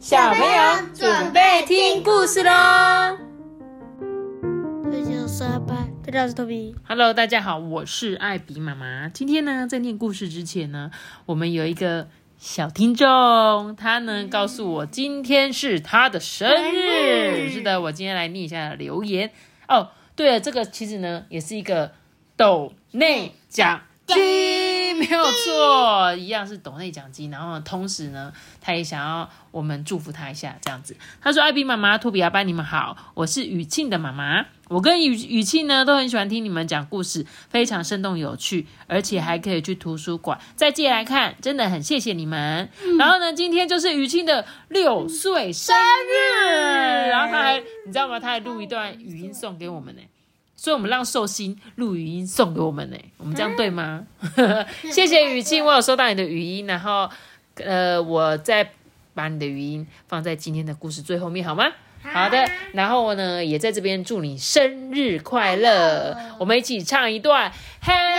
[0.00, 2.50] 小朋友准备听故事喽！
[4.82, 6.74] 大家好，我是阿爸，大家是托比。
[6.88, 9.10] Hello，大家好，我是艾比妈妈。
[9.10, 10.90] 今天呢，在念故事之前呢，
[11.26, 12.08] 我们有一个
[12.38, 17.50] 小听众，他呢告诉我今天是他的生日。
[17.50, 19.30] 是的，我今天来念一下留言。
[19.68, 21.92] 哦，对了，这个其实呢也是一个
[22.38, 24.16] 斗内奖金，
[25.02, 27.30] 没有错，一样是抖内奖金。
[27.30, 30.94] 然后，同时呢，他也想要我们祝福他一下，这样子。
[31.22, 34.44] 他说：“艾比妈妈、托比阿班，你们好，我是雨庆的妈妈。
[34.68, 42.68] 我跟雨雨庆呢都很喜欢听你们讲故事，非常生动有趣，而且还可以去图书馆再借来看，真的很谢谢你们。
[42.98, 48.20] 然后呢，今天就是雨庆的六岁生日，然后他还你知道吗？
[48.20, 50.02] 他还录一段语音送给我们呢。”
[50.60, 54.04] 所以我们让寿星录语音送给我们呢，我们这样对吗？
[54.92, 57.08] 谢谢雨庆，我有收到你的语音，然后
[57.54, 58.72] 呃，我再
[59.14, 61.64] 把你的语音放在今天的故事最后面，好吗？
[62.02, 67.50] 好的，然后呢，也在这边祝你生日快乐，我们一起唱一段
[67.82, 68.09] Happy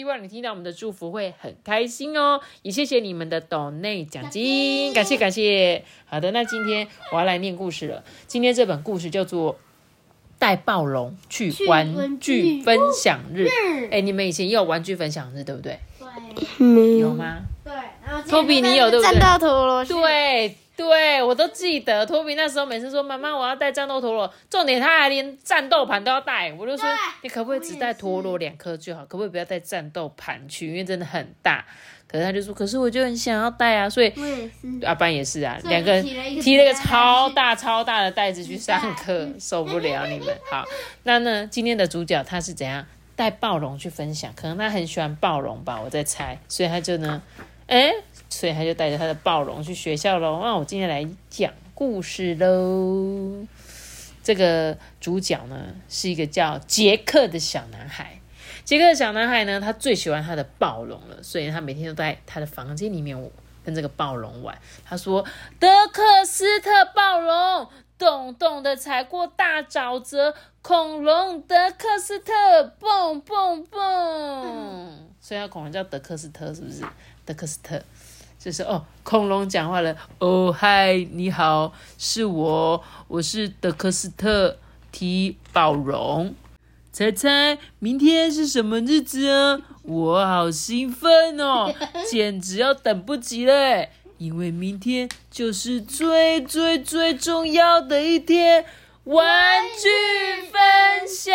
[0.00, 5.84] 希望你听到我们的祝福会很开心哦，也谢谢你们的抖内奖金，感谢感谢。
[6.06, 8.02] 好的，那今天我要来念故事了。
[8.26, 9.52] 今天这本故事叫做
[10.38, 13.46] 《带暴龙去玩具分享日》。
[13.90, 15.78] 哎，你们以前也有玩具分享日，对不对？
[16.56, 17.42] 对有吗？
[17.62, 19.20] 对，然后托比，你有对不对？
[19.20, 22.06] 战斗陀螺，对对，我都记得。
[22.06, 26.88] 托比那时候每次说：“妈妈，我要带战斗陀螺。”重点他还连战斗盘都要带，我就说
[27.22, 29.02] ：“你可不可以只带陀螺两颗就好？
[29.04, 30.68] 可不可以不要带战斗盘去？
[30.68, 31.64] 因为真的很大。”
[32.08, 34.12] 可是他就说：“可是我就很想要带啊！”所以。
[34.84, 40.34] 阿班也是啊，两个人提了一个超大超大的袋子去上课，受不了你们。
[40.50, 40.64] 好，
[41.02, 44.32] 那呢，今天的主角他是怎样带暴龙去分享？
[44.34, 47.22] 可能他很喜欢暴龙吧，我在猜，所以他就呢，
[47.66, 47.92] 哎，
[48.30, 50.40] 所以他就带着他的暴龙去学校喽。
[50.42, 53.46] 那我今天来讲故事喽。
[54.22, 58.20] 这个主角呢是一个叫杰克的小男孩。
[58.64, 63.30] 杰克的小男孩呢，他最喜欢他的暴龙了，所以他每天都在他的房间里面
[63.64, 64.56] 跟这个暴龙玩。
[64.84, 65.24] 他说
[65.58, 67.68] ：“德克斯特暴龙，
[67.98, 72.32] 咚咚的踩过大沼泽，恐龙德克斯特，
[72.78, 76.84] 蹦蹦蹦。”所以他恐龙叫德克斯特，是不是？
[77.24, 77.82] 德克斯特。
[78.42, 79.94] 就是哦，恐龙讲话了。
[80.18, 84.56] 哦，嗨，你好，是我，我是德克斯特
[84.90, 86.34] 提宝荣。
[86.90, 89.60] 猜猜明天是什么日子啊？
[89.82, 91.70] 我好兴奋哦，
[92.10, 98.64] 简直要等不及了诶因为明天就是最最最重要的一天——
[99.04, 101.34] 玩具分享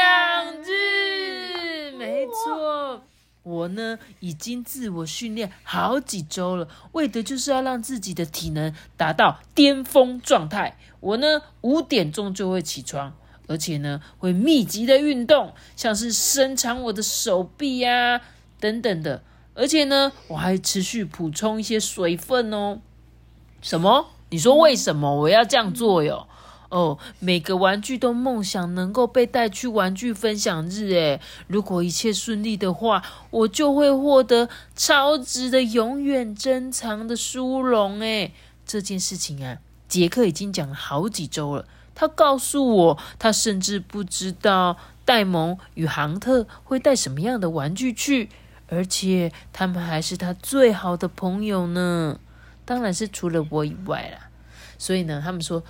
[0.63, 1.91] 日。
[1.97, 3.03] 没错。
[3.45, 10.79] 我呢，已经自我训练好几周了，为的就是要让自己的体能达到巅峰状态。
[10.99, 13.15] 我呢，五点钟就会起床，
[13.47, 18.19] 而且呢，会密集的运动，像是伸长我的手臂呀、
[18.59, 19.21] 等等的。
[19.53, 22.79] 而且呢，我还持续补充一些水分哦。
[23.61, 24.07] 什么？
[24.31, 26.27] 你说为什么我要这样做哟？
[26.75, 30.91] 哦，每个玩具都梦想能够被带去玩具分享日。
[30.91, 38.01] 诶，如果一切顺利的话，我就会获得超值的、永远珍藏的殊荣。
[38.01, 38.33] 诶，
[38.65, 41.65] 这件事情啊，杰克已经讲了好几周了。
[41.95, 44.75] 他告诉我，他甚至不知道
[45.05, 48.29] 戴蒙与杭特会带什么样的玩具去，
[48.67, 52.19] 而且他们还是他最好的朋友呢。
[52.65, 54.27] 当然是除了我以外啦。
[54.77, 55.63] 所以呢，他们说。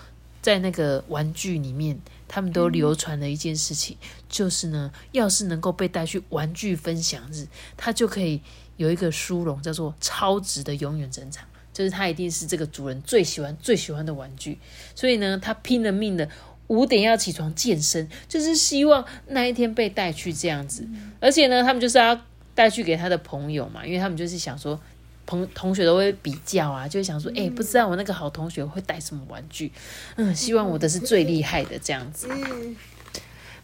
[0.45, 3.97] 在那个玩具里面，他们都流传了一件事情，
[4.29, 8.39] 就是呢，要是能够被带去玩具分享日，他就可以
[8.77, 14.59] 有一个殊荣，叫做超值的永远珍藏，就是他一定是这个主人最喜欢、最喜欢的玩具。
[14.93, 16.29] 所以呢，他拼了命的
[16.67, 20.87] 五点要起床健身，就是希望那一天被带去这样子。
[21.19, 22.21] 而且呢，他们就是要
[22.53, 24.79] 带去给他的朋友嘛，因为他们就是想说。
[25.25, 29.71] 同同学都会比较啊，就会想说，哎、不知道我那个好同学会带什么玩具，
[30.15, 32.27] 嗯，希望我的是最厉害的这样子。
[32.29, 32.75] 嗯，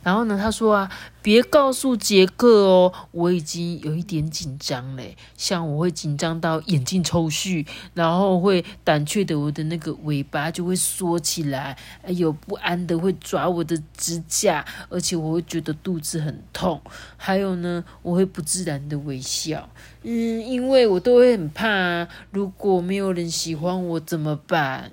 [0.04, 16.82] 然后呢，他说啊，别告诉杰克哦，我已经有一点紧张嘞，像我会紧张到眼睛抽搐，然后会胆怯的，我的那个尾巴就会缩起来，还有不安的会抓我的指甲，而且我会觉得肚子很痛，
[17.18, 19.70] 还有呢，我会不自然的微笑，
[20.04, 24.92] 嗯，因为我都会很怕啊，如果没有人喜欢我怎么办？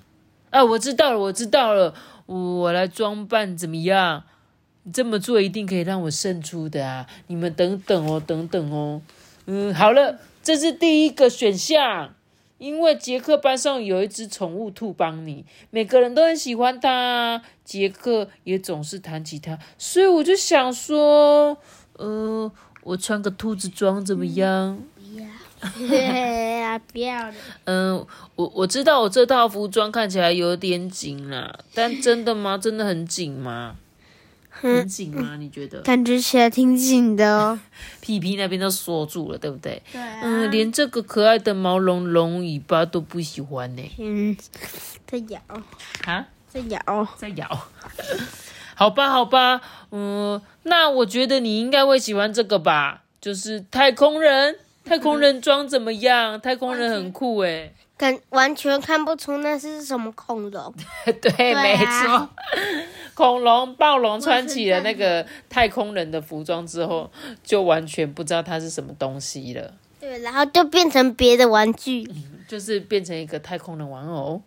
[0.50, 1.94] 啊，我知道了，我知道了，
[2.26, 4.24] 我来装扮怎么样？
[4.92, 7.06] 这么做一定可以让我胜出的啊！
[7.28, 9.00] 你们等等哦，等等哦。
[9.46, 12.14] 嗯，好了，这是第一个选项。
[12.58, 21.56] 因为杰克班上有一只宠物兔邦尼，每个人都很喜欢它，杰克也总是弹吉他，所以我就想说，
[21.92, 22.50] 呃，
[22.82, 24.82] 我穿个兔子装怎么样？
[25.60, 27.36] 不要， 不要的。
[27.66, 28.04] 嗯，
[28.34, 32.58] 我我知道我这套服装看起来有点紧啦，但真的吗？
[32.58, 33.76] 真的很紧吗？
[34.60, 35.36] 很紧吗？
[35.38, 35.80] 你觉得？
[35.82, 37.58] 感觉起来挺紧的哦。
[38.00, 39.82] 屁屁那边都锁住了，对不对？
[39.92, 43.82] 对啊嗯，连这个可爱的毛茸茸尾巴都不喜欢呢。
[43.98, 44.36] 嗯，
[45.06, 45.40] 在咬，
[46.06, 47.08] 啊，在咬。
[47.16, 47.66] 在咬。
[48.74, 49.60] 好吧，好吧，
[49.90, 54.56] 嗯，那我觉得你应该会喜欢这个吧，就是太空人。
[54.88, 56.40] 太空人装怎么样？
[56.40, 57.72] 太空人很酷哎。
[57.98, 60.74] 感完全看不出那是什么恐龙。
[61.20, 62.28] 对，啊没错。
[63.18, 67.10] 恐龙、暴龙穿起了那个太空人的服装之后，
[67.42, 72.08] 就完全不知道它是什么东西了，对，然后就变成别的玩具。
[72.46, 74.40] 就是变成一个太空人玩偶。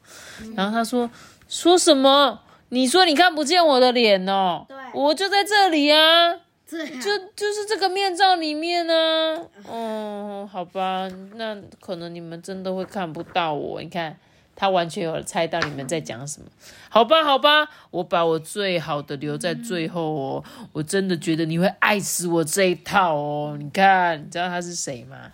[0.55, 1.07] 然后他说
[1.47, 2.39] ：“说什么？
[2.69, 4.65] 你说你看不见我的脸哦？
[4.67, 6.33] 对我就在这里啊，
[6.67, 13.79] 对就就是这个面罩里面呢、哦，好吧，那可能你们真的会看不到我。
[13.81, 14.17] 你看，
[14.61, 16.45] 他完全有猜到你们在讲什么。
[16.87, 20.43] 好吧，好吧，我把我最好的留在最后哦。
[20.71, 23.57] 我真的觉得你会爱死我这一套哦。
[23.59, 25.31] 你看，你知道他是谁吗？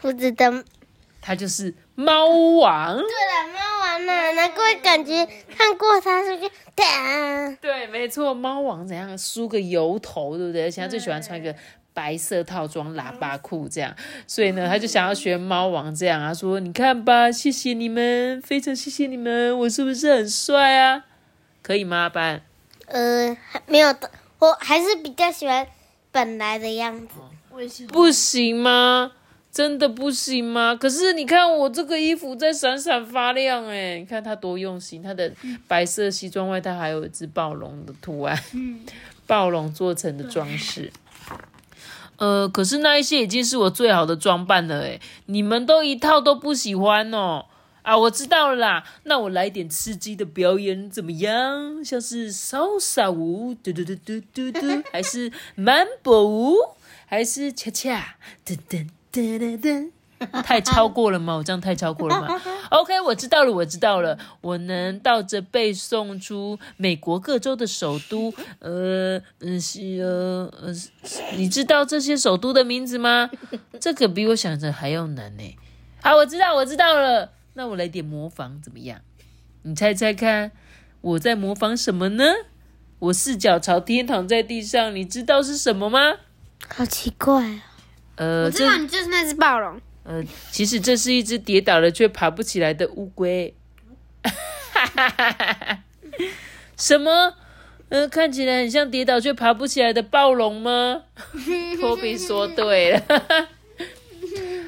[0.00, 0.50] 不知道。
[1.20, 2.96] 他就是猫王。
[2.96, 4.32] 对了，猫王呢？
[4.32, 7.54] 难怪感觉看过他是个哒。
[7.60, 10.62] 对，没错，猫王怎样梳个油头，对不对？
[10.62, 11.54] 而且他最喜欢穿一个
[11.94, 13.94] 白色套装喇叭裤，这样，
[14.26, 21.04] 所以呢，他就想要学猫王这样啊，说你看吧，谢谢你们，非常谢谢你们，我是不是很帅啊？
[21.62, 22.42] 可以吗，阿班？
[22.86, 24.10] 呃，还没有的，
[24.40, 25.66] 我还是比较喜欢
[26.10, 27.14] 本来的样子。
[27.88, 29.12] 不行吗？
[29.52, 30.74] 真的不行吗？
[30.74, 35.32] 可是你看我这个衣服在闪闪发亮哎，你看它多用心，它的
[35.68, 38.36] 白色西装外套还有一只暴龙的图案，
[39.28, 40.92] 暴龙做成的装饰。
[42.16, 47.46] 呃，可是那一些已经是我最好的装扮了哎，你们都一套都不喜欢哦。
[47.82, 51.84] 啊，我知道了啦，那我来点刺激的表演怎么样？
[51.84, 56.56] 像是潇洒舞，嘟嘟嘟嘟嘟嘟，还是曼波舞，
[57.04, 59.90] 还是恰恰，噔噔噔噔噔。
[60.44, 61.34] 太超过了吗？
[61.36, 62.40] 我这样太超过了吗？
[62.70, 68.32] OK，我知道了，我知道了，我能倒着背诵出美国各州的首都。
[68.60, 70.72] 呃，嗯，是呃呃，
[71.36, 73.30] 你知道这些首都的名字吗？
[73.80, 75.56] 这个比我想着还要难呢。
[76.02, 77.32] 好，我知道，我知道了。
[77.54, 79.00] 那我来点模仿怎么样？
[79.62, 80.50] 你猜猜看，
[81.00, 82.24] 我在模仿什么呢？
[82.98, 86.16] 我四脚朝天躺在地上，你知道是什么吗？
[86.68, 87.62] 好奇怪啊！
[88.16, 89.78] 呃，我知道你就是那只暴龙。
[90.04, 93.54] 呃，其实这是一只跌倒了却爬不起来的乌龟。
[96.76, 97.34] 什么？
[97.90, 101.02] 呃，看起来很像跌倒却爬不起来的暴龙吗？
[101.80, 103.48] 托比说对了。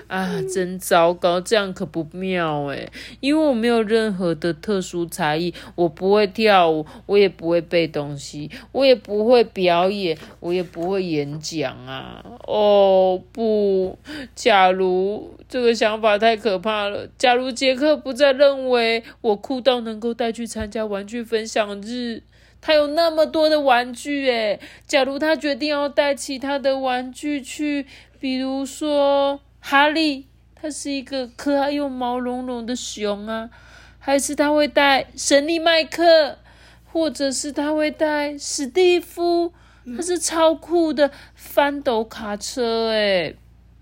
[0.09, 12.25] 啊，真糟糕，这样可不妙诶，因为我没有任何的特殊才艺，我不会跳舞，我也不会背东西，我也不会表演，我也不会演讲啊！
[12.47, 13.99] 哦不，
[14.35, 22.23] 假如这个想法太可怕了，假如杰克不再认为我酷到能够带去参加玩具分享日。
[22.59, 27.87] 他有那么多的玩具诶，假如他决定要带其他的玩具去，
[28.19, 33.51] 比如说哈利，他是一个可爱又毛茸茸的熊啊，
[33.99, 36.39] 还是他会带神力麦克，
[36.85, 39.53] 或者是他会带史蒂夫，
[39.97, 43.35] 他是超酷的翻斗卡车诶。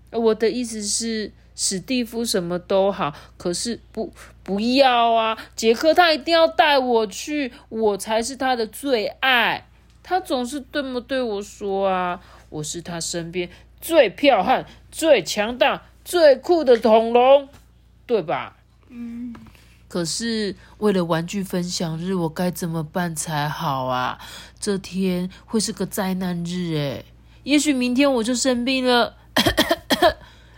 [0.09, 1.31] 我的意思是。
[1.57, 4.11] 史蒂夫什么都好，可是不
[4.43, 5.37] 不要啊！
[5.55, 9.65] 杰克他一定要带我去，我才是他的最爱。
[10.03, 13.49] 他总是这么对我说啊，我是他身边
[13.85, 17.47] 最剽悍、最强大、最酷的恐龙，
[18.07, 18.57] 对吧？
[18.89, 19.31] 嗯。
[19.87, 24.17] 可是为了玩具分享日，我该怎么办才好啊？
[24.59, 27.05] 这天会是个灾难日诶，
[27.43, 29.15] 也许明天我就生病了。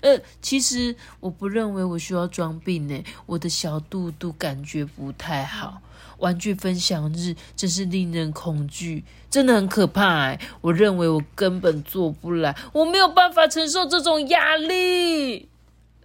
[0.07, 3.03] 呃，其实我不认为我需要装病呢。
[3.25, 5.81] 我的小肚肚感觉不太好。
[6.19, 10.39] 玩具分享日真是令人恐惧，真的很可怕哎！
[10.61, 15.47] 我认为我根本做不来，我没有办法承受这种压力。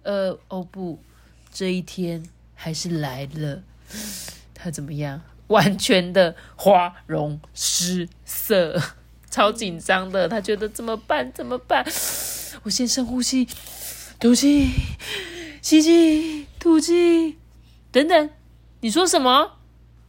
[0.03, 0.99] 呃，哦不，
[1.51, 3.63] 这一天还是来了。
[4.53, 5.21] 他怎么样？
[5.47, 8.79] 完全的花容失色，
[9.31, 10.27] 超紧张的。
[10.27, 11.31] 他觉得怎么办？
[11.33, 11.83] 怎么办？
[12.63, 13.47] 我先深呼吸。
[14.23, 14.71] 吐气，
[15.61, 17.37] 吸气，吐气，
[17.91, 18.29] 等等，
[18.79, 19.57] 你说什么？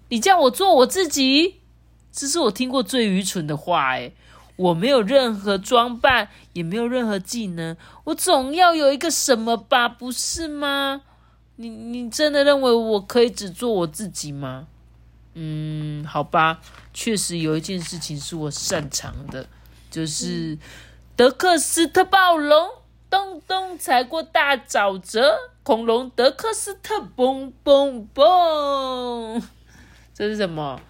[0.09, 1.57] 你叫我做我自己？
[2.13, 4.13] 这是我听过最愚蠢的话哎！
[4.55, 9.89] 我没有任何装扮，也没有任何技能，我总要有一个什么吧？
[9.89, 11.03] 不是吗？
[11.57, 14.69] 你你真的认为我可以只做我自己吗？
[15.35, 16.61] 嗯，好吧，
[16.93, 19.49] 确实有一件事情是我擅长的，
[19.91, 20.57] 就是
[21.17, 22.71] 德克斯特暴龙
[23.15, 29.41] 咚咚踩过大沼泽，恐龙德克斯特嘣嘣嘣，
[30.13, 30.81] 这是什么？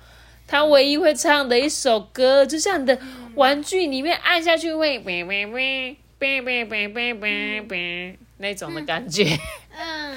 [0.46, 2.98] 他唯一会唱的一首歌，就像你的
[3.34, 9.38] 玩具里面按下去会咩咩咩咩咩咩咩咩那种的感觉。
[9.76, 10.16] 嗯。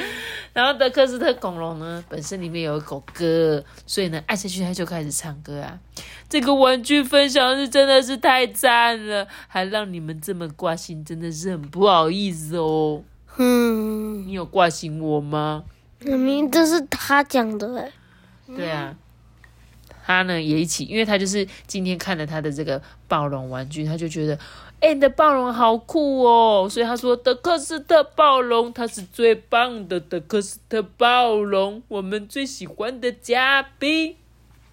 [0.58, 5.80] 然后德克斯特恐龙呢，本身里面有一首歌，所以呢，按下去它就开始唱歌啊。
[6.28, 13.04] 这个玩具分享是真的是太赞了，还让你们这么挂心，真的是很不好意思哦。
[13.38, 15.64] 嗯，你有挂心我吗？
[16.00, 17.92] 明明这是他讲的哎。
[18.48, 18.96] 对啊。
[20.08, 24.40] 他呢也一起，因为他就是今天看了他的这个暴龙玩具，他就觉得，
[24.80, 34.16] 哎，你的暴龙好酷哦，所以他说德克斯特暴龙，他是最棒的德克斯特暴龙，我们最喜欢的嘉宾。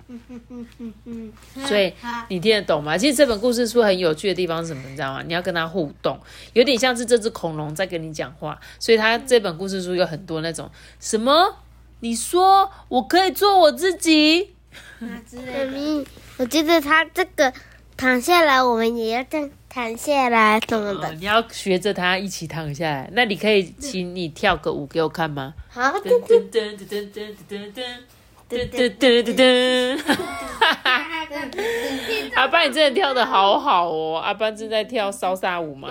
[1.67, 1.95] 所以
[2.29, 2.99] 你听得懂吗？
[2.99, 4.83] 其实这本故事书很有趣的地方是什么？
[4.91, 5.23] 你知道吗？
[5.27, 6.21] 你要跟他互动，
[6.53, 10.71] 有点像是这只恐龙在跟你讲话，所以他这本故事书有很多那种
[11.01, 11.57] 什么？
[12.01, 14.51] 你说我可以做我自己。
[14.99, 15.09] 妈
[15.73, 16.07] 咪，
[16.37, 17.51] 我觉得他这个
[17.97, 21.13] 躺下来，我们也要这样躺下来，什么的。
[21.15, 23.11] 你要学着他一起躺下来。
[23.11, 25.53] 那你可以请你跳个舞给我看吗？
[25.69, 25.83] 好。
[25.99, 27.73] 噔噔噔噔噔噔噔
[28.49, 30.01] 噔噔噔噔噔
[32.37, 34.21] 阿班，你真的跳的好好哦！
[34.21, 35.89] 阿班正在跳骚沙舞吗？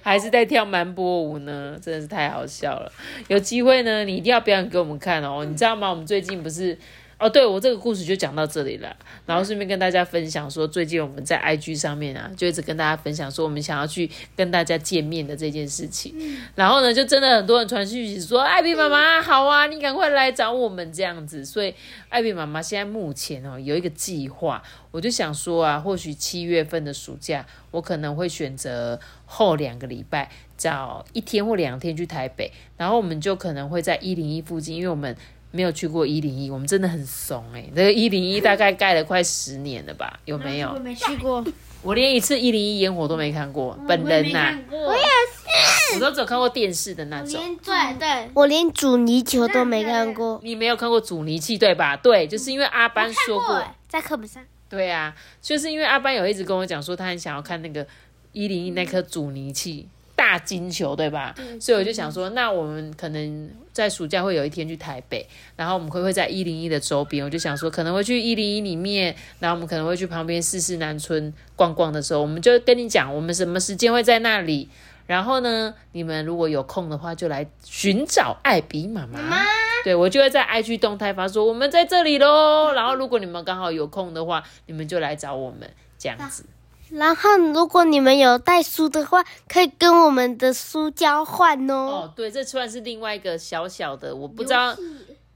[0.00, 1.76] 还是在跳蛮波舞呢？
[1.82, 2.90] 真的是太好笑了。
[3.28, 5.44] 有机会呢，你一定要表演给我们看哦。
[5.44, 5.90] 你知道吗？
[5.90, 6.78] 我们最近不是。
[7.20, 8.96] 哦，对我这个故事就讲到这里了，
[9.26, 16.14] 然后顺便跟大家分享说，最近我们在 IG 上面啊，就一直跟大家分享说，我们想要去跟大家见面的这件事情。
[16.54, 21.44] 然后呢，就真的很多人传讯息说，艾比妈妈好啊，你赶快来找我们这样子。
[21.44, 21.74] 所以
[22.08, 35.14] 艾比妈妈现在目前哦有一个计划，我就想说啊，或许七月份的暑假，我可能会选择后两个礼拜，找一天或两天去台北，然后我们就可能会在一零一附近，因为我们。
[35.50, 37.64] 没有去过一零一，我们真的很怂哎！
[37.74, 40.18] 这个一零一大概盖了快十年了吧？
[40.24, 40.70] 有没有？
[40.70, 41.44] 我没去过，
[41.82, 47.40] 我连一次一零一烟火都没看过，本人呐，我也是，我都只有看过电视的那种。
[47.64, 50.40] 对对，我连阻尼球都没看过。
[50.42, 51.96] 你没有看过阻尼器对吧？
[51.96, 54.42] 对，就是因为阿班说过，在课本上。
[54.68, 57.84] 对啊，就是因为阿班有一直跟我讲说，他很想要看那个
[58.32, 59.88] 一零一那颗阻尼器。
[60.16, 61.34] 大金球对吧？
[61.58, 67.24] 所以我就想说，那我们可能在暑假会有一天去台北，然后我们会会在一零一的周边。
[67.24, 74.68] 我就想说，可能会去一零一里面，然后我们可能会去旁边四四南村逛逛的时候，我们就跟你讲，我们什么时间会在那里。
[75.06, 79.44] 然后呢，你们如果有空的话，就来寻找艾比妈妈。
[79.82, 82.72] 对我就会在 IG 动态发说，我们在这里喽。
[82.72, 86.44] 然后如果你们刚好有空的话，你们就来找我们这样子。
[86.90, 91.74] 然后，如果你们有带书的话，可以跟我们的书交换哦。
[91.74, 94.76] 哦，对，这算是另外一个小小的，我不知道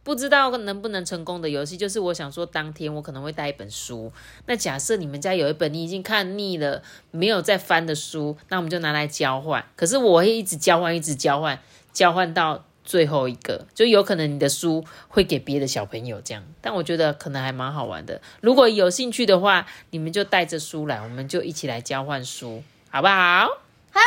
[0.03, 1.77] 不知道能不能成功的游戏。
[1.77, 4.13] 就是我想说，当天我可能会带一本书。
[4.47, 9.65] 那假设你们家有一本你已经看腻了、没有再翻的书，那我们就拿来交换。
[9.77, 11.59] 可是我会一直交换，一直交换，
[11.93, 12.65] 交换到。
[12.85, 18.21] 最后一个就有可能你的书会给别的小朋友这样，但我觉得可能还蛮好玩的。
[18.41, 23.47] 如果有兴趣的话，你们就带着书来，我们就一起来交换书，好不好？
[23.91, 24.01] 好。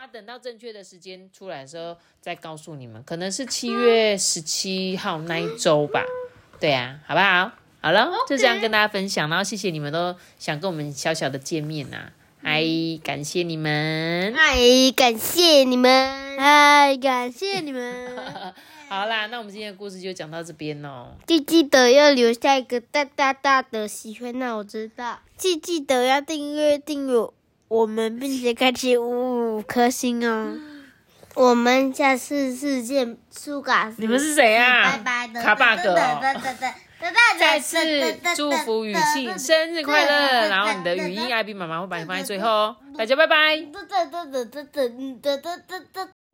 [0.00, 6.04] 那等到正确的时间出来的时候再告诉你们，可能是七月十七号那一周吧。
[6.60, 7.50] 对呀，好不好？
[7.80, 12.12] 好了，就这样跟大家分享，然后谢谢你们都想跟我们小小的见面呐。
[12.42, 12.62] 哎，
[13.02, 14.34] 感谢你们！
[14.34, 16.23] 哎，感谢你们！
[16.38, 18.16] 哎，感谢你们！
[18.88, 21.16] 好啦，那我们今天的故事就讲到这边哦。
[21.26, 25.18] 记记得要留下一个大大大的喜欢，那我知道。
[25.36, 27.28] 记记得要订阅订阅
[27.68, 30.56] 我们，并且开启五五颗星哦。
[31.34, 33.92] 我们下次再见，苏嘎。
[33.98, 34.92] 你们是谁啊？
[34.92, 35.94] 拜拜的卡巴哥。
[37.38, 37.78] 再次
[38.34, 43.58] 祝福雨庆生日快乐，然后你的语音艾比妈妈会把你放在最后哦，大家拜拜。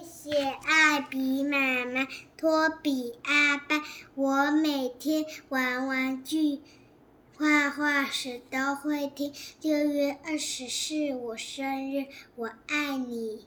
[0.03, 3.83] 谢谢艾比妈妈、托比、阿爸，
[4.15, 6.61] 我每天玩玩具、
[7.37, 9.33] 画画时都会听。
[9.61, 13.45] 六月二十四我生日，我爱你。